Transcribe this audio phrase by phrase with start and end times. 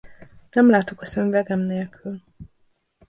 [0.51, 2.21] Nem látok a szemüvegem nélkül!